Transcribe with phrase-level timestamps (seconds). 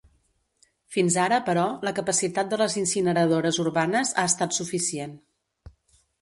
[0.93, 5.15] Fins ara, però, la capacitat de les incineradores urbanes ha estat suficient.